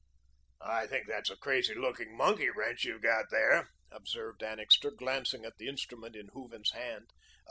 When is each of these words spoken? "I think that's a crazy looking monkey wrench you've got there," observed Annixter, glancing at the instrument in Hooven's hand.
"I 0.65 0.87
think 0.87 1.05
that's 1.05 1.29
a 1.29 1.37
crazy 1.37 1.75
looking 1.75 2.17
monkey 2.17 2.49
wrench 2.49 2.85
you've 2.85 3.03
got 3.03 3.25
there," 3.29 3.69
observed 3.91 4.41
Annixter, 4.41 4.89
glancing 4.89 5.45
at 5.45 5.57
the 5.57 5.67
instrument 5.67 6.15
in 6.15 6.29
Hooven's 6.29 6.71
hand. 6.71 7.11